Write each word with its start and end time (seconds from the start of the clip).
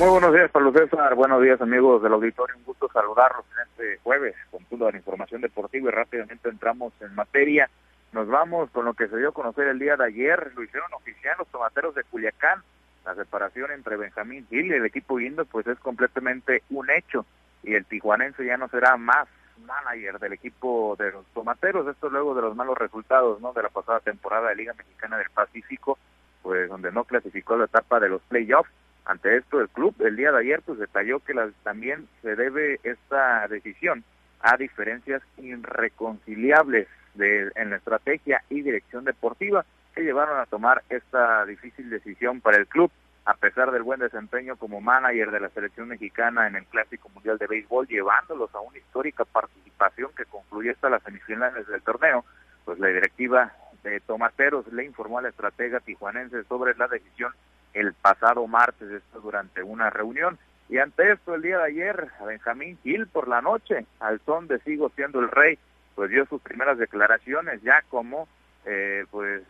Muy 0.00 0.08
buenos 0.08 0.32
días, 0.32 0.50
Pablo 0.50 0.72
César. 0.72 1.14
Buenos 1.14 1.42
días, 1.42 1.60
amigos 1.60 2.02
del 2.02 2.14
auditorio. 2.14 2.56
Un 2.56 2.64
gusto 2.64 2.88
saludarlos 2.90 3.44
en 3.52 3.68
este 3.68 4.02
jueves 4.02 4.34
con 4.50 4.64
toda 4.64 4.90
la 4.90 4.96
información 4.96 5.42
deportiva 5.42 5.90
y 5.90 5.92
rápidamente 5.92 6.48
entramos 6.48 6.94
en 7.02 7.14
materia. 7.14 7.68
Nos 8.12 8.26
vamos 8.26 8.70
con 8.70 8.86
lo 8.86 8.94
que 8.94 9.08
se 9.08 9.18
dio 9.18 9.28
a 9.28 9.32
conocer 9.32 9.68
el 9.68 9.78
día 9.78 9.98
de 9.98 10.06
ayer. 10.06 10.52
Lo 10.56 10.62
hicieron 10.62 10.90
oficial 10.94 11.36
los 11.38 11.48
tomateros 11.48 11.94
de 11.94 12.04
Culiacán. 12.04 12.62
La 13.04 13.14
separación 13.14 13.72
entre 13.72 13.98
Benjamín 13.98 14.46
Gil 14.48 14.68
y 14.68 14.72
el 14.72 14.86
equipo 14.86 15.16
guindo 15.16 15.44
pues 15.44 15.66
es 15.66 15.78
completamente 15.80 16.62
un 16.70 16.88
hecho. 16.88 17.26
Y 17.62 17.74
el 17.74 17.84
tijuanense 17.84 18.42
ya 18.42 18.56
no 18.56 18.68
será 18.68 18.96
más 18.96 19.28
manager 19.66 20.18
del 20.18 20.32
equipo 20.32 20.96
de 20.98 21.12
los 21.12 21.26
tomateros. 21.34 21.86
Esto 21.86 22.08
luego 22.08 22.34
de 22.34 22.40
los 22.40 22.56
malos 22.56 22.78
resultados 22.78 23.38
¿no? 23.42 23.52
de 23.52 23.64
la 23.64 23.68
pasada 23.68 24.00
temporada 24.00 24.48
de 24.48 24.56
Liga 24.56 24.72
Mexicana 24.72 25.18
del 25.18 25.28
Pacífico, 25.28 25.98
pues 26.40 26.70
donde 26.70 26.90
no 26.90 27.04
clasificó 27.04 27.58
la 27.58 27.66
etapa 27.66 28.00
de 28.00 28.08
los 28.08 28.22
playoffs 28.22 28.70
ante 29.10 29.36
esto, 29.36 29.60
el 29.60 29.68
club 29.68 29.92
el 29.98 30.14
día 30.14 30.30
de 30.30 30.38
ayer 30.38 30.62
pues 30.64 30.78
detalló 30.78 31.18
que 31.18 31.34
también 31.64 32.06
se 32.22 32.36
debe 32.36 32.78
esta 32.84 33.48
decisión 33.48 34.04
a 34.40 34.56
diferencias 34.56 35.20
irreconciliables 35.36 36.86
de, 37.14 37.50
en 37.56 37.70
la 37.70 37.76
estrategia 37.76 38.44
y 38.48 38.62
dirección 38.62 39.04
deportiva 39.04 39.64
que 39.96 40.04
llevaron 40.04 40.38
a 40.38 40.46
tomar 40.46 40.84
esta 40.88 41.44
difícil 41.44 41.90
decisión 41.90 42.40
para 42.40 42.58
el 42.58 42.68
club, 42.68 42.92
a 43.24 43.34
pesar 43.34 43.72
del 43.72 43.82
buen 43.82 43.98
desempeño 43.98 44.54
como 44.54 44.80
manager 44.80 45.32
de 45.32 45.40
la 45.40 45.48
selección 45.48 45.88
mexicana 45.88 46.46
en 46.46 46.54
el 46.54 46.66
Clásico 46.66 47.08
Mundial 47.08 47.36
de 47.38 47.48
Béisbol, 47.48 47.88
llevándolos 47.88 48.54
a 48.54 48.60
una 48.60 48.78
histórica 48.78 49.24
participación 49.24 50.12
que 50.16 50.24
concluyó 50.26 50.70
hasta 50.70 50.88
las 50.88 51.02
semifinales 51.02 51.66
del 51.66 51.82
torneo, 51.82 52.24
pues 52.64 52.78
la 52.78 52.86
directiva 52.86 53.52
de 53.82 53.98
Tomateros 53.98 54.72
le 54.72 54.84
informó 54.84 55.18
al 55.18 55.26
estratega 55.26 55.80
tijuanense 55.80 56.44
sobre 56.44 56.76
la 56.76 56.86
decisión 56.86 57.32
el 57.74 57.94
pasado 57.94 58.46
martes, 58.46 58.90
esto 58.90 59.20
durante 59.20 59.62
una 59.62 59.90
reunión. 59.90 60.38
Y 60.68 60.78
ante 60.78 61.12
esto, 61.12 61.34
el 61.34 61.42
día 61.42 61.58
de 61.58 61.64
ayer, 61.64 62.08
Benjamín 62.24 62.78
Gil 62.82 63.06
por 63.06 63.28
la 63.28 63.40
noche, 63.40 63.86
al 63.98 64.20
son 64.24 64.46
de 64.46 64.60
Sigo 64.60 64.90
siendo 64.94 65.20
el 65.20 65.28
rey, 65.28 65.58
pues 65.94 66.10
dio 66.10 66.24
sus 66.26 66.40
primeras 66.40 66.78
declaraciones 66.78 67.60
ya 67.62 67.82
como, 67.88 68.28
eh, 68.64 69.04
pues, 69.10 69.42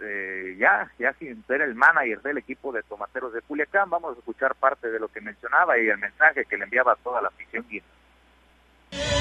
eh, 0.00 0.56
ya, 0.58 0.90
ya 0.98 1.12
sin 1.14 1.44
ser 1.46 1.60
el 1.60 1.74
manager 1.74 2.22
del 2.22 2.38
equipo 2.38 2.72
de 2.72 2.82
Tomateros 2.84 3.32
de 3.32 3.42
Culiacán. 3.42 3.90
Vamos 3.90 4.14
a 4.14 4.18
escuchar 4.18 4.54
parte 4.54 4.90
de 4.90 5.00
lo 5.00 5.08
que 5.08 5.20
mencionaba 5.20 5.78
y 5.78 5.88
el 5.88 5.98
mensaje 5.98 6.44
que 6.44 6.56
le 6.56 6.64
enviaba 6.64 6.92
a 6.92 6.96
toda 6.96 7.20
la 7.20 7.28
afición 7.28 7.66
Guinda. 7.68 7.86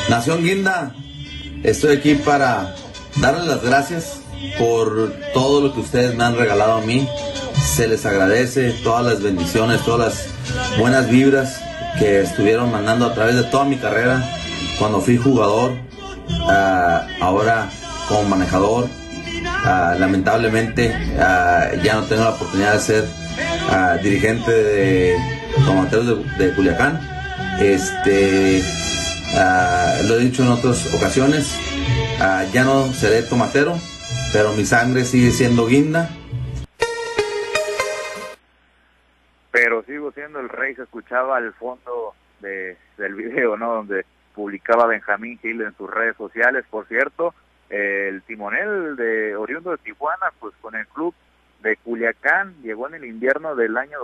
Nación 0.10 0.44
Guinda, 0.44 0.94
estoy 1.64 1.98
aquí 1.98 2.16
para 2.16 2.76
darles 3.20 3.46
las 3.46 3.64
gracias 3.64 4.26
por 4.58 5.12
todo 5.34 5.68
lo 5.68 5.74
que 5.74 5.80
ustedes 5.80 6.16
me 6.16 6.24
han 6.24 6.38
regalado 6.38 6.76
a 6.76 6.82
mí 6.82 7.08
se 7.56 7.88
les 7.88 8.06
agradece 8.06 8.72
todas 8.84 9.06
las 9.06 9.22
bendiciones, 9.22 9.82
todas 9.86 10.00
las 10.00 10.80
buenas 10.80 11.10
vibras 11.10 11.62
que 11.98 12.22
estuvieron 12.22 12.72
mandando 12.72 13.06
a 13.06 13.14
través 13.14 13.36
de 13.36 13.44
toda 13.44 13.66
mi 13.66 13.78
carrera, 13.78 14.24
cuando 14.78 15.02
fui 15.02 15.18
jugador, 15.18 15.74
ah, 16.50 17.08
ahora 17.22 17.70
como 18.08 18.24
manejador. 18.24 18.88
Ah, 19.46 19.96
lamentablemente 19.98 20.94
ah, 21.20 21.70
ya 21.84 21.96
no 21.96 22.04
tengo 22.04 22.24
la 22.24 22.32
oportunidad 22.32 22.74
de 22.74 22.80
ser 22.80 23.06
dirigente 24.04 24.52
de 24.52 25.16
tomateros 25.66 26.08
de, 26.08 26.46
de 26.46 26.54
Culiacán. 26.54 27.00
Este, 27.60 28.64
lo 30.06 30.16
he 30.16 30.20
dicho 30.20 30.44
en 30.44 30.50
otras 30.50 30.94
ocasiones, 30.94 31.56
ya 32.54 32.64
no 32.64 32.94
seré 32.94 33.22
tomatero, 33.24 33.78
pero 34.34 34.54
mi 34.54 34.66
sangre 34.66 35.06
sigue 35.06 35.32
siendo 35.32 35.68
guinda 35.68 36.10
se 40.80 40.84
escuchaba 40.84 41.36
al 41.36 41.54
fondo 41.54 42.14
de, 42.40 42.78
del 42.98 43.14
video, 43.14 43.58
¿no? 43.58 43.76
Donde 43.76 44.06
publicaba 44.34 44.88
Benjamín 44.88 45.38
Gil 45.40 45.62
en 45.62 45.76
sus 45.76 45.90
redes 45.90 46.16
sociales, 46.16 46.64
por 46.70 46.88
cierto, 46.88 47.34
el 47.70 48.22
timonel 48.24 48.96
de 48.96 49.36
oriundo 49.36 49.72
de 49.72 49.78
Tijuana, 49.80 50.32
pues 50.40 50.56
con 50.62 50.76
el 50.76 50.88
club 50.88 51.14
de 51.62 51.76
Culiacán, 51.76 52.56
llegó 52.64 52.88
en 52.88 52.96
el 52.96 53.04
invierno 53.04 53.56
del 53.56 53.76
año 53.76 54.00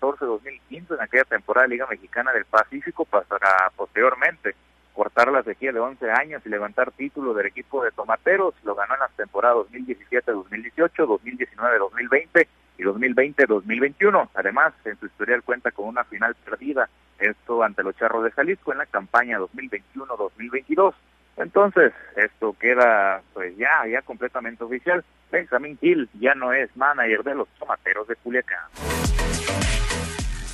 2014-2015, 0.00 0.94
en 0.94 1.02
aquella 1.02 1.24
temporada 1.24 1.66
de 1.66 1.74
Liga 1.74 1.86
Mexicana 1.90 2.32
del 2.32 2.46
Pacífico, 2.46 3.04
para 3.04 3.70
posteriormente 3.76 4.54
cortar 4.94 5.30
la 5.30 5.42
sequía 5.42 5.72
de 5.72 5.80
11 5.80 6.10
años 6.10 6.40
y 6.46 6.48
levantar 6.48 6.90
título 6.92 7.34
del 7.34 7.46
equipo 7.46 7.84
de 7.84 7.90
Tomateros, 7.90 8.54
lo 8.64 8.74
ganó 8.74 8.94
en 8.94 9.00
las 9.00 9.12
temporadas 9.12 9.66
2017-2018, 9.70 10.88
2019-2020 10.96 12.46
y 12.78 12.82
2020-2021. 12.82 14.28
Además, 14.34 14.72
en 14.84 14.98
su 14.98 15.06
historial 15.06 15.42
cuenta 15.42 15.70
con 15.70 15.86
una 15.86 16.04
final 16.04 16.34
perdida, 16.44 16.88
esto 17.18 17.62
ante 17.62 17.82
los 17.82 17.96
Charros 17.96 18.24
de 18.24 18.30
Jalisco 18.32 18.72
en 18.72 18.78
la 18.78 18.86
campaña 18.86 19.38
2021-2022. 19.38 20.94
Entonces, 21.36 21.92
esto 22.16 22.56
queda 22.58 23.22
pues 23.32 23.56
ya, 23.56 23.86
ya 23.90 24.02
completamente 24.02 24.64
oficial. 24.64 25.04
Benjamin 25.30 25.78
Gil 25.78 26.08
ya 26.20 26.34
no 26.34 26.52
es 26.52 26.74
manager 26.76 27.24
de 27.24 27.34
los 27.34 27.48
tomateros 27.58 28.06
de 28.06 28.16
Culiacán. 28.16 28.68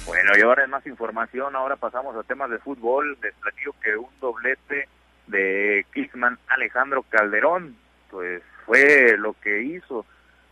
Bueno, 0.06 0.32
y 0.36 0.40
ahora 0.40 0.64
en 0.64 0.70
más 0.70 0.86
información, 0.86 1.54
ahora 1.54 1.76
pasamos 1.76 2.16
a 2.16 2.22
temas 2.22 2.50
de 2.50 2.58
fútbol. 2.58 3.18
Les 3.22 3.34
platico 3.34 3.76
que 3.82 3.96
un 3.96 4.08
doblete 4.20 4.88
de 5.26 5.86
Kickman 5.92 6.38
Alejandro 6.48 7.04
Calderón, 7.08 7.76
pues 8.10 8.42
fue 8.64 9.16
lo 9.18 9.34
que 9.34 9.62
hizo 9.62 10.04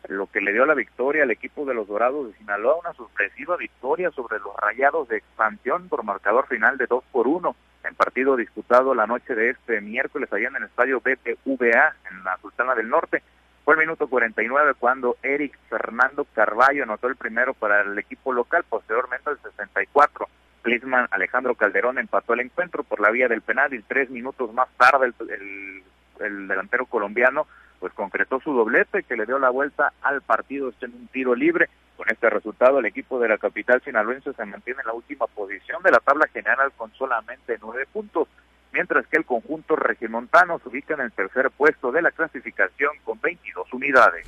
lo 0.09 0.27
que 0.27 0.41
le 0.41 0.53
dio 0.53 0.65
la 0.65 0.75
victoria 0.75 1.25
al 1.25 1.31
equipo 1.31 1.65
de 1.65 1.75
los 1.75 1.89
Dorados 1.89 2.29
de 2.29 2.39
Sinaloa, 2.39 2.81
una 2.81 2.93
sorpresiva 2.95 3.57
victoria 3.57 4.11
sobre 4.11 4.39
los 4.39 4.57
Rayados 4.57 5.09
de 5.09 5.19
Expansión 5.19 5.89
por 5.89 6.05
marcador 6.05 6.47
final 6.47 6.79
de 6.79 6.87
2 6.87 7.05
por 7.13 7.27
1 7.27 7.57
en 7.85 7.95
partido 7.95 8.37
disputado 8.37 8.95
la 8.95 9.07
noche 9.07 9.35
de 9.35 9.51
este 9.51 9.81
miércoles 9.81 10.33
allá 10.33 10.49
en 10.49 10.57
el 10.57 10.65
estadio 10.65 11.01
BPVA 11.01 11.95
en 12.11 12.25
la 12.25 12.37
Sultana 12.41 12.75
del 12.75 12.89
Norte. 12.89 13.23
Fue 13.65 13.75
el 13.75 13.81
minuto 13.81 14.09
49 14.09 14.75
cuando 14.79 15.17
Eric 15.23 15.59
Fernando 15.69 16.27
Carballo 16.35 16.83
anotó 16.83 17.07
el 17.07 17.17
primero 17.17 17.55
para 17.55 17.83
el 17.83 17.99
equipo 17.99 18.33
local, 18.33 18.65
posteriormente 18.69 19.31
el 19.31 19.39
64. 19.39 20.27
Clisman 20.63 21.07
Alejandro 21.11 21.55
Calderón 21.55 21.99
empató 21.99 22.35
el 22.35 22.41
encuentro 22.41 22.83
por 22.83 23.01
la 23.01 23.11
vía 23.11 23.29
del 23.29 23.43
penal 23.43 23.73
y 23.73 23.83
tres 23.83 24.11
minutos 24.11 24.53
más 24.53 24.69
tarde 24.77 25.13
el, 25.21 25.83
el 26.21 26.49
delantero 26.49 26.87
colombiano 26.87 27.47
pues 27.79 27.93
concretó 27.93 28.41
su 28.41 28.53
doblete 28.53 29.03
que 29.03 29.17
le 29.17 29.27
dio 29.27 29.39
la 29.39 29.51
vuelta 29.51 29.93
al 30.03 30.23
partido 30.23 30.73
en 30.81 30.95
un 30.95 31.09
tiro 31.09 31.35
libre. 31.35 31.69
Con 31.97 32.09
este 32.11 32.31
resultado, 32.31 32.79
el 32.79 32.87
equipo 32.87 33.19
de 33.19 33.29
la 33.29 33.39
capital 33.39 33.83
sinaloense 33.83 34.33
se 34.33 34.45
mantiene 34.45 34.81
en 34.81 34.87
la 34.87 34.93
última 34.93 35.27
posición 35.27 35.83
de 35.83 35.91
la 35.91 35.99
tabla 35.99 36.29
general 36.29 36.73
con 36.77 36.93
solamente 36.95 37.59
nueve 37.61 37.87
puntos, 37.93 38.29
mientras 38.73 39.07
que 39.09 39.19
el 39.19 39.25
conjunto 39.25 39.75
regimontano 39.77 40.59
se 40.61 40.69
ubica 40.69 40.95
en 40.95 41.01
el 41.01 41.13
tercer 41.13 41.51
puesto 41.51 41.91
de 41.91 42.03
la 42.03 42.11
clasificación 42.11 42.93
con 43.05 43.21
22 43.21 43.73
unidades. 43.73 44.27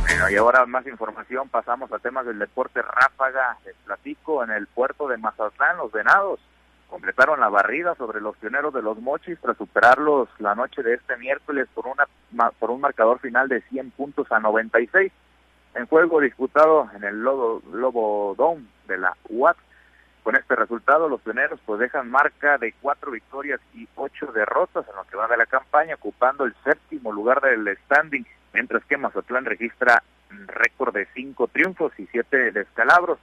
Bueno, 0.00 0.30
y 0.30 0.36
ahora 0.36 0.66
más 0.66 0.86
información, 0.86 1.48
pasamos 1.48 1.92
a 1.92 1.98
temas 1.98 2.26
del 2.26 2.38
deporte 2.38 2.82
ráfaga. 2.82 3.56
Les 3.64 3.76
platico 3.84 4.42
en 4.42 4.50
el 4.50 4.66
puerto 4.66 5.06
de 5.08 5.16
Mazatlán, 5.16 5.76
los 5.76 5.92
venados 5.92 6.40
completaron 6.92 7.40
la 7.40 7.48
barrida 7.48 7.94
sobre 7.94 8.20
los 8.20 8.36
pioneros 8.36 8.74
de 8.74 8.82
los 8.82 9.00
Mochis 9.00 9.38
tras 9.40 9.56
superarlos 9.56 10.28
la 10.38 10.54
noche 10.54 10.82
de 10.82 10.92
este 10.92 11.16
miércoles 11.16 11.66
por 11.74 11.86
una 11.86 12.04
por 12.58 12.70
un 12.70 12.82
marcador 12.82 13.18
final 13.18 13.48
de 13.48 13.62
100 13.62 13.92
puntos 13.92 14.30
a 14.30 14.38
96 14.38 15.10
en 15.74 15.86
juego 15.86 16.20
disputado 16.20 16.90
en 16.94 17.02
el 17.02 17.22
Lobo, 17.22 17.62
Lobo 17.72 18.34
Dome 18.36 18.66
de 18.86 18.98
la 18.98 19.16
UAT. 19.30 19.56
Con 20.22 20.36
este 20.36 20.54
resultado, 20.54 21.08
los 21.08 21.22
pioneros 21.22 21.58
pues 21.64 21.80
dejan 21.80 22.10
marca 22.10 22.58
de 22.58 22.74
cuatro 22.82 23.10
victorias 23.10 23.58
y 23.72 23.88
ocho 23.96 24.26
derrotas 24.26 24.86
en 24.86 24.94
lo 24.94 25.04
que 25.04 25.16
va 25.16 25.26
de 25.28 25.38
la 25.38 25.46
campaña, 25.46 25.94
ocupando 25.94 26.44
el 26.44 26.54
séptimo 26.62 27.10
lugar 27.10 27.40
del 27.40 27.74
standing, 27.86 28.26
mientras 28.52 28.84
que 28.84 28.98
Mazatlán 28.98 29.46
registra 29.46 30.02
récord 30.46 30.92
de 30.94 31.08
cinco 31.14 31.48
triunfos 31.48 31.98
y 31.98 32.06
siete 32.08 32.52
descalabros 32.52 33.18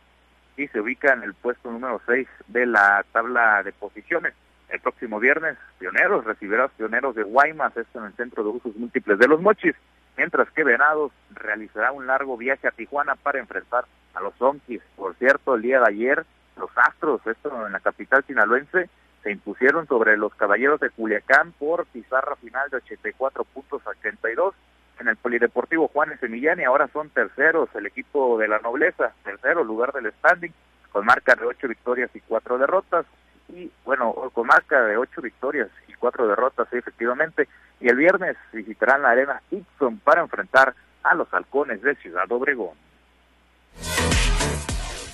y 0.60 0.68
se 0.68 0.82
ubica 0.82 1.14
en 1.14 1.24
el 1.24 1.34
puesto 1.34 1.72
número 1.72 2.02
6 2.06 2.28
de 2.48 2.66
la 2.66 3.06
tabla 3.14 3.64
de 3.64 3.72
posiciones. 3.72 4.34
El 4.68 4.82
próximo 4.82 5.20
viernes, 5.20 5.58
Pioneros 5.80 6.26
recibirá 6.26 6.66
a 6.66 6.68
Pioneros 6.68 7.16
de 7.16 7.24
Guaymas, 7.24 7.76
esto 7.78 8.00
en 8.00 8.06
el 8.06 8.14
Centro 8.14 8.44
de 8.44 8.50
Usos 8.50 8.76
Múltiples 8.76 9.18
de 9.18 9.28
los 9.28 9.42
Mochis, 9.42 9.74
mientras 10.18 10.52
que 10.52 10.66
Venados 10.66 11.14
realizará 11.34 11.94
un 11.94 12.06
largo 12.06 12.36
viaje 12.36 12.68
a 12.68 12.72
Tijuana 12.72 13.16
para 13.16 13.40
enfrentar 13.40 13.86
a 14.14 14.22
los 14.22 14.36
Zonkis. 14.36 14.82
Por 14.98 15.16
cierto, 15.16 15.56
el 15.56 15.62
día 15.62 15.80
de 15.80 15.88
ayer, 15.88 16.26
los 16.58 16.70
Astros, 16.76 17.26
esto 17.26 17.66
en 17.66 17.72
la 17.72 17.80
capital 17.80 18.26
sinaloense, 18.28 18.90
se 19.24 19.32
impusieron 19.32 19.88
sobre 19.88 20.18
los 20.18 20.36
Caballeros 20.36 20.82
de 20.82 20.90
Culiacán 20.90 21.54
por 21.54 21.86
pizarra 21.86 22.36
final 22.36 22.70
de 22.70 22.78
84 22.78 23.46
puntos 23.46 23.82
a 23.88 23.92
82 23.92 24.54
en 25.00 25.08
el 25.08 25.16
Polideportivo 25.16 25.88
Juanes 25.88 26.22
Emiliani, 26.22 26.64
ahora 26.64 26.88
son 26.92 27.10
terceros 27.10 27.70
el 27.76 27.86
equipo 27.86 28.38
de 28.38 28.48
la 28.48 28.60
nobleza, 28.60 29.14
tercero 29.24 29.64
lugar 29.64 29.94
del 29.94 30.12
standing, 30.14 30.52
con 30.92 31.06
marca 31.06 31.36
de 31.36 31.46
ocho 31.46 31.68
victorias 31.68 32.10
y 32.14 32.20
cuatro 32.22 32.58
derrotas, 32.58 33.06
y 33.48 33.72
bueno, 33.86 34.14
con 34.34 34.48
marca 34.48 34.82
de 34.84 34.98
ocho 34.98 35.22
victorias 35.22 35.70
y 35.88 35.94
cuatro 35.94 36.28
derrotas, 36.28 36.72
efectivamente, 36.74 37.48
y 37.80 37.88
el 37.88 37.96
viernes 37.96 38.38
visitarán 38.52 39.02
la 39.02 39.12
arena 39.12 39.42
Ixon 39.52 40.00
para 40.00 40.22
enfrentar 40.22 40.74
a 41.04 41.16
los 41.16 41.34
halcones 41.34 41.82
de 41.82 41.96
Ciudad 41.96 42.30
Obregón. 42.32 42.76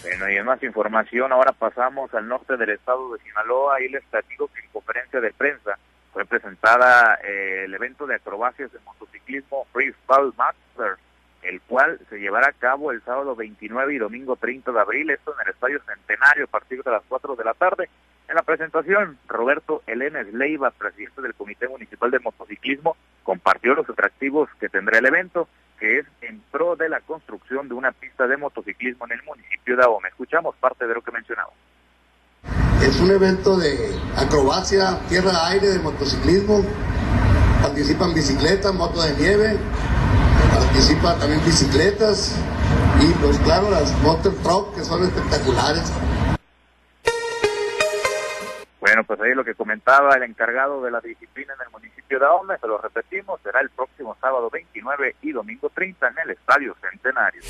Bueno, 0.01 0.29
y 0.29 0.35
en 0.35 0.45
más 0.45 0.61
información, 0.63 1.31
ahora 1.31 1.51
pasamos 1.51 2.13
al 2.13 2.27
norte 2.27 2.57
del 2.57 2.69
estado 2.69 3.13
de 3.13 3.23
Sinaloa 3.23 3.81
y 3.81 3.89
les 3.89 4.03
platico 4.05 4.47
que 4.47 4.61
en 4.61 4.69
conferencia 4.71 5.19
de 5.19 5.33
prensa 5.33 5.77
fue 6.15 6.23
presentada 6.23 7.19
eh, 7.25 7.65
el 7.65 7.73
evento 7.73 8.07
de 8.07 8.15
acrobacias 8.15 8.71
de 8.71 8.79
motociclismo 8.85 9.67
Freestyle 9.73 10.31
Master, 10.37 10.95
el 11.41 11.59
cual 11.59 11.99
se 12.09 12.19
llevará 12.19 12.47
a 12.47 12.53
cabo 12.53 12.93
el 12.93 13.01
sábado 13.01 13.35
29 13.35 13.93
y 13.93 13.97
domingo 13.97 14.37
30 14.37 14.71
de 14.71 14.79
abril, 14.79 15.09
esto 15.09 15.33
en 15.33 15.45
el 15.45 15.53
Estadio 15.53 15.81
Centenario 15.83 16.45
a 16.45 16.47
partir 16.47 16.81
de 16.81 16.89
las 16.89 17.03
4 17.09 17.35
de 17.35 17.43
la 17.43 17.53
tarde. 17.53 17.89
En 18.29 18.35
la 18.35 18.43
presentación, 18.43 19.17
Roberto 19.27 19.83
Elena 19.87 20.23
Leiva, 20.23 20.71
presidente 20.71 21.21
del 21.21 21.33
Comité 21.33 21.67
Municipal 21.67 22.09
de 22.09 22.19
Motociclismo, 22.19 22.95
compartió 23.23 23.75
los 23.75 23.89
atractivos 23.89 24.49
que 24.57 24.69
tendrá 24.69 24.99
el 24.99 25.07
evento, 25.07 25.49
que 25.77 25.99
es 25.99 26.05
en 26.21 26.39
pro 26.49 26.77
de 26.77 26.87
la 26.87 27.01
construcción 27.01 27.67
de 27.67 27.73
una 27.73 27.91
pista 27.91 28.25
de 28.25 28.37
motociclismo 28.37 29.05
en 29.07 29.19
el 29.19 29.23
municipio 29.23 29.75
de 29.75 29.83
Ahome. 29.83 30.07
Escuchamos 30.07 30.55
parte 30.55 30.87
de 30.87 30.93
lo 30.93 31.01
que 31.01 31.11
mencionaba. 31.11 31.51
Es 32.81 32.99
un 32.99 33.11
evento 33.11 33.57
de 33.57 33.97
acrobacia, 34.15 34.99
tierra-aire, 35.09 35.69
de 35.69 35.79
motociclismo. 35.79 36.63
Participan 37.61 38.13
bicicletas, 38.13 38.73
moto 38.73 39.01
de 39.01 39.15
nieve, 39.15 39.57
participan 40.53 41.17
también 41.19 41.43
bicicletas 41.43 42.35
y 43.01 43.07
pues 43.13 43.37
claro 43.39 43.69
las 43.71 43.91
motor 44.01 44.33
truck 44.43 44.75
que 44.75 44.83
son 44.83 45.03
espectaculares. 45.03 45.91
Bueno, 48.79 49.03
pues 49.03 49.19
ahí 49.21 49.33
lo 49.33 49.43
que 49.43 49.55
comentaba 49.55 50.15
el 50.15 50.23
encargado 50.23 50.83
de 50.83 50.91
la 50.91 51.01
disciplina 51.01 51.53
en 51.55 51.61
el 51.65 51.71
municipio 51.71 52.19
de 52.19 52.25
Ahome, 52.25 52.57
se 52.59 52.67
lo 52.67 52.77
repetimos, 52.77 53.41
será 53.41 53.59
el 53.61 53.69
próximo 53.71 54.15
sábado 54.21 54.49
29 54.51 55.15
y 55.23 55.31
domingo 55.31 55.71
30 55.73 56.07
en 56.07 56.19
el 56.23 56.29
Estadio 56.31 56.75
Centenario. 56.79 57.41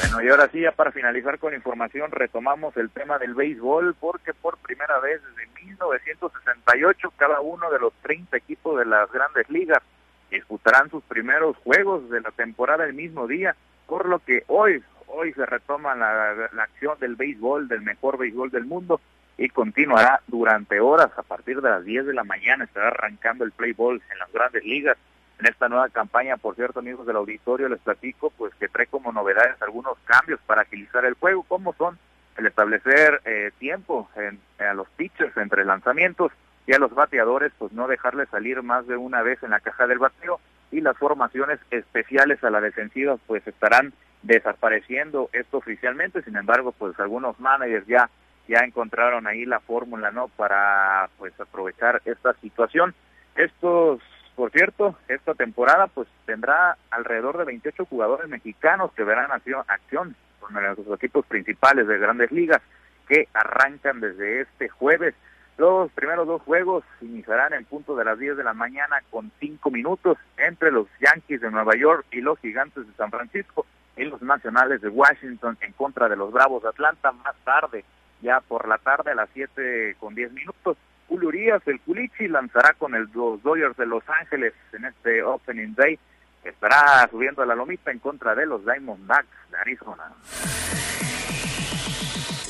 Bueno, 0.00 0.22
y 0.22 0.28
ahora 0.28 0.48
sí, 0.48 0.60
ya 0.60 0.72
para 0.72 0.92
finalizar 0.92 1.38
con 1.38 1.54
información, 1.54 2.10
retomamos 2.10 2.76
el 2.76 2.90
tema 2.90 3.18
del 3.18 3.34
béisbol, 3.34 3.94
porque 3.98 4.32
por 4.34 4.58
primera 4.58 4.98
vez 5.00 5.20
desde 5.22 5.48
1968 5.64 7.12
cada 7.16 7.40
uno 7.40 7.70
de 7.70 7.78
los 7.78 7.92
30 8.02 8.36
equipos 8.36 8.78
de 8.78 8.86
las 8.86 9.10
grandes 9.12 9.48
ligas 9.50 9.82
disputarán 10.30 10.90
sus 10.90 11.02
primeros 11.04 11.56
juegos 11.58 12.10
de 12.10 12.20
la 12.20 12.30
temporada 12.30 12.84
el 12.84 12.94
mismo 12.94 13.26
día, 13.26 13.54
por 13.86 14.06
lo 14.08 14.18
que 14.18 14.44
hoy, 14.48 14.82
hoy 15.06 15.32
se 15.32 15.46
retoma 15.46 15.94
la, 15.94 16.50
acción 16.62 16.98
del 16.98 17.16
béisbol, 17.16 17.68
del 17.68 17.82
mejor 17.82 18.18
béisbol 18.18 18.50
del 18.50 18.64
mundo, 18.64 19.00
y 19.36 19.48
continuará 19.48 20.20
durante 20.26 20.80
horas 20.80 21.10
a 21.16 21.22
partir 21.22 21.60
de 21.60 21.70
las 21.70 21.84
10 21.84 22.06
de 22.06 22.14
la 22.14 22.24
mañana. 22.24 22.64
Estará 22.64 22.88
arrancando 22.88 23.44
el 23.44 23.52
play 23.52 23.72
ball 23.72 24.00
en 24.12 24.18
las 24.18 24.32
grandes 24.32 24.64
ligas. 24.64 24.96
En 25.38 25.46
esta 25.46 25.68
nueva 25.68 25.88
campaña, 25.88 26.36
por 26.36 26.54
cierto, 26.54 26.78
amigos 26.80 27.06
del 27.06 27.16
auditorio, 27.16 27.68
les 27.68 27.80
platico 27.80 28.30
pues 28.30 28.54
que 28.54 28.68
trae 28.68 28.86
como 28.86 29.12
novedades 29.12 29.60
algunos 29.60 29.98
cambios 30.04 30.40
para 30.46 30.62
agilizar 30.62 31.04
el 31.04 31.14
juego, 31.14 31.42
como 31.42 31.74
son 31.74 31.98
el 32.36 32.46
establecer 32.46 33.20
eh, 33.24 33.50
tiempo 33.58 34.08
en, 34.16 34.40
a 34.58 34.74
los 34.74 34.88
pitchers 34.90 35.36
entre 35.36 35.64
lanzamientos 35.64 36.32
y 36.66 36.72
a 36.72 36.78
los 36.78 36.94
bateadores, 36.94 37.52
pues 37.58 37.72
no 37.72 37.88
dejarles 37.88 38.28
salir 38.28 38.62
más 38.62 38.86
de 38.86 38.96
una 38.96 39.22
vez 39.22 39.42
en 39.42 39.50
la 39.50 39.60
caja 39.60 39.86
del 39.86 39.98
bateo 39.98 40.40
y 40.70 40.80
las 40.80 40.96
formaciones 40.96 41.60
especiales 41.70 42.42
a 42.42 42.50
la 42.50 42.60
defensiva 42.60 43.16
pues 43.26 43.46
estarán 43.46 43.92
desapareciendo 44.22 45.28
esto 45.32 45.58
oficialmente, 45.58 46.22
sin 46.22 46.36
embargo 46.36 46.72
pues 46.72 46.98
algunos 46.98 47.38
managers 47.38 47.86
ya 47.86 48.08
ya 48.48 48.60
encontraron 48.60 49.26
ahí 49.26 49.44
la 49.44 49.60
fórmula, 49.60 50.10
¿no? 50.10 50.28
Para 50.28 51.08
pues 51.18 51.38
aprovechar 51.40 52.02
esta 52.04 52.34
situación. 52.34 52.94
Estos, 53.36 54.00
por 54.36 54.50
cierto, 54.50 54.96
esta 55.08 55.34
temporada 55.34 55.86
pues 55.86 56.08
tendrá 56.26 56.76
alrededor 56.90 57.38
de 57.38 57.44
28 57.44 57.84
jugadores 57.86 58.28
mexicanos 58.28 58.92
que 58.92 59.04
verán 59.04 59.30
acción, 59.30 59.64
acción 59.68 60.16
con 60.40 60.54
los 60.54 60.98
equipos 60.98 61.24
principales 61.26 61.86
de 61.86 61.98
Grandes 61.98 62.32
Ligas 62.32 62.60
que 63.08 63.28
arrancan 63.32 64.00
desde 64.00 64.40
este 64.40 64.68
jueves. 64.68 65.14
Los 65.56 65.92
primeros 65.92 66.26
dos 66.26 66.42
juegos 66.42 66.84
iniciarán 67.00 67.52
en 67.52 67.64
punto 67.64 67.94
de 67.94 68.04
las 68.04 68.18
10 68.18 68.36
de 68.36 68.44
la 68.44 68.54
mañana 68.54 69.02
con 69.10 69.30
5 69.38 69.70
minutos 69.70 70.18
entre 70.36 70.72
los 70.72 70.88
Yankees 71.00 71.40
de 71.40 71.50
Nueva 71.50 71.76
York 71.76 72.04
y 72.10 72.20
los 72.20 72.38
Gigantes 72.40 72.86
de 72.86 72.92
San 72.94 73.10
Francisco 73.10 73.64
y 73.96 74.04
los 74.04 74.20
Nacionales 74.20 74.80
de 74.80 74.88
Washington 74.88 75.56
en 75.60 75.72
contra 75.72 76.08
de 76.08 76.16
los 76.16 76.32
Bravos 76.32 76.64
de 76.64 76.70
Atlanta 76.70 77.12
más 77.12 77.36
tarde 77.44 77.84
ya 78.20 78.40
por 78.40 78.66
la 78.66 78.78
tarde 78.78 79.12
a 79.12 79.14
las 79.14 79.28
7 79.32 79.96
con 80.00 80.14
10 80.14 80.32
minutos. 80.32 80.76
Julio 81.08 81.28
Urias, 81.28 81.62
el 81.66 81.80
Culichi, 81.80 82.28
lanzará 82.28 82.74
con 82.74 82.94
el, 82.94 83.08
los 83.14 83.42
Dodgers 83.42 83.76
de 83.76 83.86
Los 83.86 84.02
Ángeles 84.08 84.54
en 84.72 84.84
este 84.84 85.22
Opening 85.22 85.74
Day. 85.74 85.98
Estará 86.44 87.08
subiendo 87.10 87.42
a 87.42 87.46
la 87.46 87.54
lomita 87.54 87.90
en 87.90 87.98
contra 87.98 88.34
de 88.34 88.46
los 88.46 88.64
Diamondbacks 88.64 89.50
de 89.50 89.58
Arizona. 89.58 90.04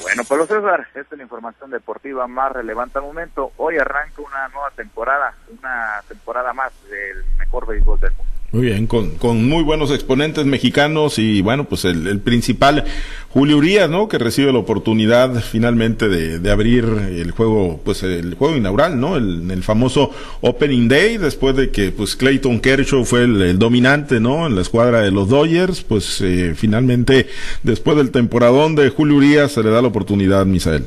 Bueno, 0.02 0.22
Pablo 0.28 0.46
César, 0.46 0.86
esta 0.94 1.14
es 1.14 1.16
la 1.16 1.22
información 1.22 1.70
deportiva 1.70 2.26
más 2.26 2.52
relevante 2.52 2.98
al 2.98 3.04
momento. 3.04 3.52
Hoy 3.56 3.78
arranca 3.78 4.20
una 4.20 4.48
nueva 4.48 4.70
temporada, 4.72 5.34
una 5.48 6.02
temporada 6.06 6.52
más 6.52 6.72
del 6.90 7.24
mejor 7.38 7.66
béisbol 7.66 7.98
del 8.00 8.12
mundo. 8.12 8.33
Muy 8.54 8.66
bien, 8.66 8.86
con, 8.86 9.16
con 9.16 9.48
muy 9.48 9.64
buenos 9.64 9.90
exponentes 9.90 10.46
mexicanos 10.46 11.18
y 11.18 11.42
bueno, 11.42 11.64
pues 11.64 11.84
el, 11.84 12.20
principal, 12.20 12.84
Julio 13.30 13.56
Urias, 13.56 13.90
¿no? 13.90 14.06
Que 14.06 14.16
recibe 14.16 14.52
la 14.52 14.60
oportunidad 14.60 15.40
finalmente 15.40 16.08
de, 16.08 16.38
de 16.38 16.50
abrir 16.52 16.84
el 16.84 17.32
juego, 17.32 17.80
pues 17.84 18.04
el 18.04 18.36
juego 18.36 18.54
inaugural, 18.54 19.00
¿no? 19.00 19.16
El, 19.16 19.60
famoso 19.64 20.12
Opening 20.40 20.86
Day, 20.86 21.18
después 21.18 21.56
de 21.56 21.72
que 21.72 21.90
pues 21.90 22.14
Clayton 22.14 22.60
Kershaw 22.60 23.04
fue 23.04 23.24
el, 23.24 23.42
el 23.42 23.58
dominante, 23.58 24.20
¿no? 24.20 24.46
En 24.46 24.54
la 24.54 24.62
escuadra 24.62 25.00
de 25.00 25.10
los 25.10 25.28
Dodgers, 25.28 25.82
pues 25.82 26.20
eh, 26.20 26.54
finalmente, 26.54 27.26
después 27.64 27.96
del 27.96 28.12
temporadón 28.12 28.76
de 28.76 28.88
Julio 28.88 29.16
Urias, 29.16 29.50
se 29.50 29.64
le 29.64 29.70
da 29.70 29.82
la 29.82 29.88
oportunidad, 29.88 30.46
Misael. 30.46 30.84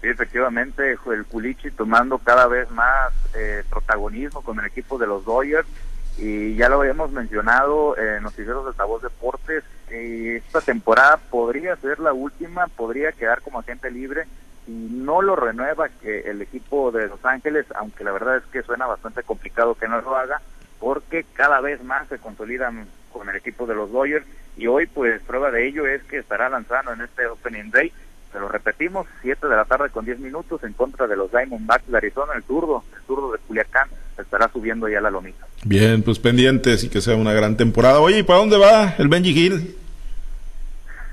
Sí, 0.00 0.08
efectivamente, 0.08 0.92
el 0.92 1.24
Culichi 1.26 1.72
tomando 1.72 2.16
cada 2.16 2.46
vez 2.46 2.70
más 2.70 3.12
eh, 3.36 3.64
protagonismo 3.68 4.40
con 4.40 4.58
el 4.60 4.64
equipo 4.64 4.96
de 4.96 5.06
los 5.06 5.26
Dodgers 5.26 5.68
y 6.18 6.54
ya 6.54 6.68
lo 6.68 6.80
habíamos 6.80 7.10
mencionado 7.12 7.96
en 7.98 8.22
Noticieros 8.22 8.64
de 8.64 8.70
Altavoz 8.70 9.02
Deportes, 9.02 9.64
esta 9.90 10.60
temporada 10.60 11.18
podría 11.30 11.76
ser 11.76 12.00
la 12.00 12.12
última, 12.12 12.66
podría 12.68 13.12
quedar 13.12 13.42
como 13.42 13.60
agente 13.60 13.90
libre 13.90 14.26
y 14.66 14.70
no 14.70 15.22
lo 15.22 15.36
renueva 15.36 15.88
que 15.88 16.20
el 16.22 16.42
equipo 16.42 16.90
de 16.90 17.08
Los 17.08 17.24
Ángeles, 17.24 17.66
aunque 17.76 18.02
la 18.02 18.12
verdad 18.12 18.38
es 18.38 18.44
que 18.44 18.62
suena 18.62 18.86
bastante 18.86 19.22
complicado 19.22 19.74
que 19.74 19.88
no 19.88 20.00
lo 20.00 20.16
haga, 20.16 20.40
porque 20.80 21.24
cada 21.34 21.60
vez 21.60 21.82
más 21.84 22.08
se 22.08 22.18
consolidan 22.18 22.86
con 23.12 23.28
el 23.28 23.36
equipo 23.36 23.66
de 23.66 23.74
los 23.74 23.92
Dodgers 23.92 24.26
y 24.56 24.66
hoy 24.66 24.86
pues 24.86 25.22
prueba 25.22 25.50
de 25.50 25.66
ello 25.66 25.86
es 25.86 26.02
que 26.04 26.18
estará 26.18 26.48
lanzando 26.48 26.92
en 26.92 27.02
este 27.02 27.26
Opening 27.26 27.70
Day. 27.70 27.92
Se 28.32 28.40
lo 28.40 28.48
repetimos, 28.48 29.06
7 29.22 29.46
de 29.46 29.56
la 29.56 29.64
tarde 29.64 29.90
con 29.90 30.04
10 30.04 30.18
minutos 30.18 30.62
en 30.64 30.72
contra 30.72 31.06
de 31.06 31.16
los 31.16 31.30
Diamondbacks 31.30 31.86
de 31.86 31.96
Arizona, 31.96 32.32
el 32.34 32.42
zurdo, 32.42 32.82
el 32.94 33.02
zurdo 33.02 33.32
de 33.32 33.38
Culiacán, 33.38 33.88
estará 34.18 34.50
subiendo 34.52 34.88
ya 34.88 35.00
la 35.00 35.10
lomita. 35.10 35.46
Bien, 35.64 36.02
pues 36.02 36.18
pendientes 36.18 36.84
y 36.84 36.88
que 36.88 37.00
sea 37.00 37.16
una 37.16 37.32
gran 37.32 37.56
temporada. 37.56 38.00
Oye, 38.00 38.18
¿y 38.18 38.22
para 38.22 38.38
dónde 38.40 38.56
va 38.58 38.94
el 38.98 39.08
Benji 39.08 39.30
Hill? 39.30 39.76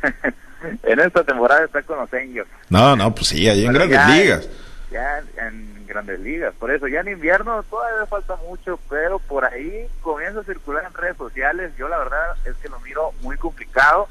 en 0.83 1.00
esta 1.00 1.24
temporada 1.24 1.65
está 1.65 1.81
con 1.83 1.98
los 2.00 2.13
Angels. 2.13 2.48
No, 2.69 2.95
no, 2.95 3.13
pues 3.13 3.27
sí, 3.27 3.48
ahí 3.48 3.65
en 3.65 3.74
Pero 3.74 3.88
grandes 3.88 4.07
ya- 4.07 4.15
ligas. 4.24 4.50
Ya 4.91 5.24
en 5.48 5.86
grandes 5.88 6.19
ligas, 6.19 6.53
por 6.60 6.72
eso 6.72 6.88
ya 6.88 7.00
en 7.01 7.07
invierno 7.10 7.63
todavía 7.63 8.05
falta 8.05 8.36
mucho, 8.48 8.79
pero 8.89 9.17
por 9.19 9.43
ahí 9.43 9.88
comienza 10.01 10.39
a 10.41 10.43
circular 10.43 10.83
en 10.86 10.93
redes 10.93 11.17
sociales. 11.17 11.72
Yo 11.77 11.88
la 11.88 11.98
verdad 11.98 12.36
es 12.45 12.55
que 12.57 12.69
lo 12.69 12.79
miro 12.81 13.12
muy 13.22 13.36
complicado, 13.38 14.07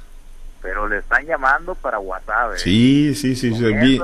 pero 0.62 0.88
le 0.88 0.98
están 0.98 1.26
llamando 1.26 1.74
para 1.74 1.98
WhatsApp. 1.98 2.54
¿eh? 2.54 2.58
Sí, 2.58 3.14
sí, 3.16 3.34
sí. 3.34 3.52
sí, 3.52 3.64
vi-. 3.74 4.00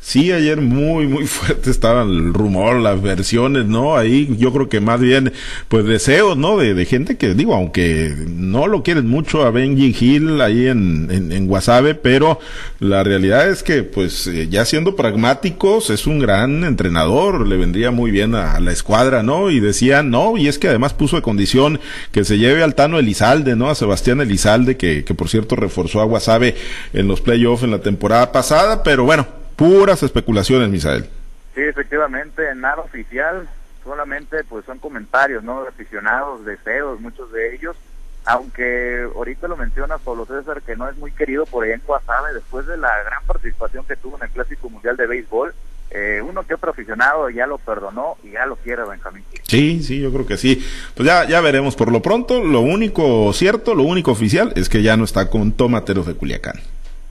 Sí, 0.00 0.32
ayer 0.32 0.60
muy, 0.60 1.06
muy 1.06 1.26
fuerte 1.28 1.70
estaba 1.70 2.02
el 2.02 2.34
rumor, 2.34 2.76
las 2.76 3.00
versiones, 3.00 3.66
¿no? 3.66 3.96
Ahí 3.96 4.34
yo 4.36 4.52
creo 4.52 4.68
que 4.68 4.80
más 4.80 5.00
bien, 5.00 5.32
pues 5.68 5.84
deseos, 5.84 6.36
¿no? 6.36 6.58
De, 6.58 6.74
de 6.74 6.84
gente 6.86 7.16
que, 7.16 7.34
digo, 7.34 7.54
aunque 7.54 8.14
no 8.26 8.66
lo 8.66 8.82
quieren 8.82 9.06
mucho 9.06 9.44
a 9.44 9.50
Benji 9.50 9.96
Hill 9.98 10.40
ahí 10.40 10.66
en, 10.66 11.08
en, 11.10 11.30
en 11.30 11.46
Guasave, 11.46 11.94
pero 11.94 12.40
la 12.80 13.04
realidad 13.04 13.48
es 13.48 13.62
que, 13.62 13.84
pues, 13.84 14.26
eh, 14.26 14.48
ya 14.48 14.64
siendo 14.64 14.96
pragmáticos, 14.96 15.90
es 15.90 16.08
un 16.08 16.18
gran 16.18 16.64
entrenador, 16.64 17.46
le 17.46 17.56
vendría 17.56 17.92
muy 17.92 18.10
bien 18.10 18.34
a, 18.34 18.54
a 18.54 18.60
la 18.60 18.72
escuadra, 18.72 19.22
¿no? 19.22 19.50
Y 19.50 19.60
decían, 19.60 20.10
no, 20.10 20.36
y 20.36 20.48
es 20.48 20.58
que 20.58 20.68
además 20.68 20.94
puso 20.94 21.14
de 21.14 21.22
condición 21.22 21.78
que 22.10 22.24
se 22.24 22.38
lleve 22.38 22.64
al 22.64 22.74
Tano 22.74 22.98
Elizalde, 22.98 23.54
¿no? 23.54 23.70
A 23.70 23.76
Sebastián 23.76 24.20
Elizalde, 24.20 24.76
que, 24.76 25.04
que 25.04 25.14
por 25.14 25.28
cierto 25.28 25.54
reforzó 25.54 25.91
a 26.00 26.04
Guasave 26.04 26.56
en 26.92 27.08
los 27.08 27.20
playoffs 27.20 27.62
en 27.62 27.70
la 27.70 27.80
temporada 27.80 28.32
pasada, 28.32 28.82
pero 28.82 29.04
bueno, 29.04 29.26
puras 29.56 30.02
especulaciones, 30.02 30.68
Misael. 30.68 31.08
Sí, 31.54 31.60
efectivamente, 31.60 32.54
nada 32.54 32.82
oficial, 32.82 33.48
solamente 33.84 34.44
pues 34.44 34.64
son 34.64 34.78
comentarios, 34.78 35.42
¿no? 35.42 35.60
Aficionados, 35.62 36.44
deseos, 36.44 37.00
muchos 37.00 37.30
de 37.32 37.54
ellos, 37.54 37.76
aunque 38.24 39.08
ahorita 39.14 39.48
lo 39.48 39.56
menciona 39.56 39.98
Pablo 39.98 40.24
César, 40.26 40.62
que 40.62 40.76
no 40.76 40.88
es 40.88 40.96
muy 40.96 41.12
querido 41.12 41.44
por 41.46 41.64
allá 41.64 41.74
en 41.74 41.82
Guasave, 41.86 42.34
después 42.34 42.66
de 42.66 42.76
la 42.76 43.02
gran 43.04 43.24
participación 43.24 43.84
que 43.84 43.96
tuvo 43.96 44.16
en 44.16 44.24
el 44.24 44.30
Clásico 44.30 44.70
Mundial 44.70 44.96
de 44.96 45.06
Béisbol, 45.06 45.54
eh, 45.94 46.22
uno 46.22 46.42
que 46.46 46.54
otro 46.54 46.70
aficionado 46.70 47.28
ya 47.28 47.46
lo 47.46 47.58
perdonó 47.58 48.16
y 48.24 48.30
ya 48.32 48.46
lo 48.46 48.56
quiere 48.56 48.82
Benjamín. 48.84 49.24
Gil. 49.30 49.40
Sí, 49.44 49.82
sí, 49.82 50.00
yo 50.00 50.10
creo 50.12 50.26
que 50.26 50.38
sí. 50.38 50.64
Pues 50.94 51.06
ya, 51.06 51.28
ya 51.28 51.40
veremos. 51.40 51.76
Por 51.76 51.92
lo 51.92 52.00
pronto, 52.00 52.42
lo 52.42 52.60
único 52.60 53.32
cierto, 53.34 53.74
lo 53.74 53.82
único 53.82 54.12
oficial 54.12 54.52
es 54.56 54.68
que 54.68 54.82
ya 54.82 54.96
no 54.96 55.04
está 55.04 55.28
con 55.28 55.52
Tomateros 55.52 56.06
de 56.06 56.14
Culiacán. 56.14 56.60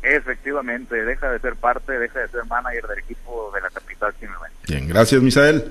Efectivamente, 0.01 1.05
deja 1.05 1.31
de 1.31 1.39
ser 1.39 1.55
parte, 1.55 1.99
deja 1.99 2.19
de 2.21 2.27
ser 2.29 2.45
manager 2.45 2.87
del 2.87 2.99
equipo 2.99 3.51
de 3.53 3.61
la 3.61 3.69
capital 3.69 4.11
simplemente. 4.19 4.57
Bien, 4.67 4.87
gracias 4.87 5.21
Misael. 5.21 5.63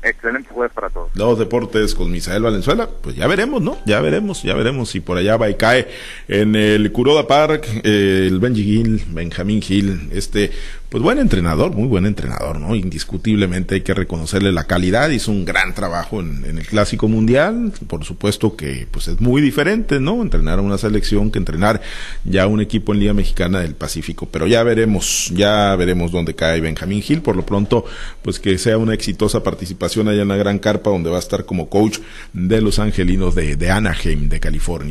Excelente 0.00 0.50
jueves 0.50 0.72
para 0.72 0.90
todos. 0.90 1.10
Los 1.14 1.38
deportes 1.40 1.94
con 1.94 2.12
Misael 2.12 2.42
Valenzuela, 2.42 2.88
pues 3.02 3.16
ya 3.16 3.26
veremos, 3.26 3.60
¿no? 3.60 3.78
Ya 3.84 4.00
veremos, 4.00 4.44
ya 4.44 4.54
veremos 4.54 4.90
si 4.90 5.00
por 5.00 5.18
allá 5.18 5.36
va 5.36 5.50
y 5.50 5.56
cae 5.56 5.88
en 6.28 6.54
el 6.54 6.92
Kuroda 6.92 7.26
Park, 7.26 7.66
eh, 7.82 8.26
el 8.28 8.38
Benji 8.38 8.62
Hill, 8.62 9.02
Benjamín 9.08 9.60
Hill, 9.66 10.10
este, 10.12 10.52
pues 10.88 11.02
buen 11.02 11.18
entrenador, 11.18 11.74
muy 11.74 11.86
buen 11.86 12.06
entrenador, 12.06 12.58
¿no? 12.58 12.74
Indiscutiblemente 12.74 13.74
hay 13.74 13.80
que 13.82 13.92
reconocerle 13.92 14.52
la 14.52 14.64
calidad, 14.64 15.10
hizo 15.10 15.30
un 15.30 15.44
gran 15.44 15.74
trabajo 15.74 16.20
en, 16.20 16.44
el 16.46 16.66
Clásico 16.66 17.08
Mundial, 17.08 17.72
por 17.86 18.04
supuesto 18.04 18.56
que 18.56 18.86
pues 18.90 19.08
es 19.08 19.20
muy 19.20 19.42
diferente, 19.42 20.00
¿no? 20.00 20.22
Entrenar 20.22 20.60
a 20.60 20.62
una 20.62 20.78
selección 20.78 21.30
que 21.30 21.38
entrenar 21.38 21.82
ya 22.24 22.46
un 22.46 22.62
equipo 22.62 22.94
en 22.94 23.00
Liga 23.00 23.12
Mexicana 23.12 23.60
del 23.60 23.74
Pacífico, 23.74 24.28
pero 24.30 24.46
ya 24.46 24.62
veremos, 24.62 25.30
ya 25.34 25.76
veremos 25.76 26.10
dónde 26.10 26.34
cae 26.34 26.62
Benjamín 26.62 27.04
Hill, 27.06 27.20
por 27.20 27.36
lo 27.36 27.44
pronto, 27.44 27.84
pues 28.22 28.40
que 28.40 28.56
sea 28.56 28.78
una 28.78 28.94
exitosa 28.94 29.42
participación 29.42 30.08
allá 30.08 30.22
en 30.22 30.28
la 30.28 30.36
gran 30.36 30.58
carpa 30.58 30.88
donde 30.88 31.10
va 31.10 31.16
a 31.16 31.20
estar 31.20 31.44
como 31.44 31.68
coach 31.68 31.98
de 32.32 32.62
los 32.62 32.78
angelinos 32.78 33.34
de, 33.34 33.56
de 33.56 33.70
Anaheim, 33.70 34.30
de 34.30 34.40
California. 34.40 34.86